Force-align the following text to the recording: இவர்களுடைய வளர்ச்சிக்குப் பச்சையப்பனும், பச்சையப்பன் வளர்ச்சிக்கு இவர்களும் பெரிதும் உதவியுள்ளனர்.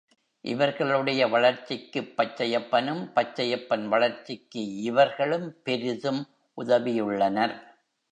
இவர்களுடைய 0.45 1.27
வளர்ச்சிக்குப் 1.27 2.13
பச்சையப்பனும், 2.17 3.03
பச்சையப்பன் 3.15 3.85
வளர்ச்சிக்கு 3.85 4.75
இவர்களும் 4.81 5.61
பெரிதும் 5.63 6.27
உதவியுள்ளனர். 6.57 7.55